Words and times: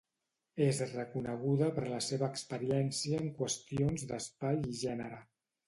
És 0.67 0.79
reconeguda 0.93 1.67
per 1.75 1.83
la 1.91 1.99
seva 2.07 2.31
experiència 2.37 3.21
en 3.21 3.29
qüestions 3.43 4.09
d'espai 4.15 4.61
i 4.73 4.77
gènere. 4.85 5.25